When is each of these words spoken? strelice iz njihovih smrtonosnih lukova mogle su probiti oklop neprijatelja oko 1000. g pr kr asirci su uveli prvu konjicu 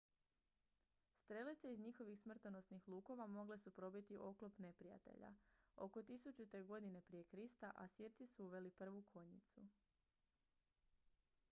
strelice 1.17 1.71
iz 1.71 1.79
njihovih 1.79 2.19
smrtonosnih 2.19 2.87
lukova 2.87 3.27
mogle 3.27 3.57
su 3.65 3.71
probiti 3.79 4.17
oklop 4.29 4.57
neprijatelja 4.65 5.31
oko 5.87 5.99
1000. 5.99 6.49
g 6.51 6.97
pr 7.07 7.23
kr 7.31 7.71
asirci 7.75 8.25
su 8.33 8.45
uveli 8.51 8.71
prvu 8.71 9.03
konjicu 9.03 9.69